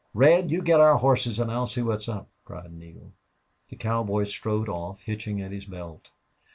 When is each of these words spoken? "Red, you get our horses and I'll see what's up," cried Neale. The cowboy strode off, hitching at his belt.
"Red, 0.15 0.49
you 0.49 0.63
get 0.63 0.79
our 0.79 0.97
horses 0.97 1.37
and 1.37 1.51
I'll 1.51 1.67
see 1.67 1.83
what's 1.83 2.09
up," 2.09 2.27
cried 2.43 2.73
Neale. 2.73 3.13
The 3.69 3.75
cowboy 3.75 4.23
strode 4.23 4.67
off, 4.67 5.03
hitching 5.03 5.39
at 5.43 5.51
his 5.51 5.65
belt. 5.65 6.09